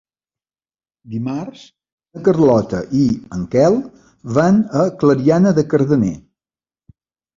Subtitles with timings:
[1.15, 1.65] Dimarts
[2.15, 3.03] na Carlota i
[3.39, 3.77] en Quel
[4.39, 6.15] van a Clariana de Cardener.